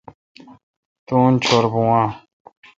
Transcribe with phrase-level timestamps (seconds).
[1.05, 2.03] تو ان چھور بھو اؘ۔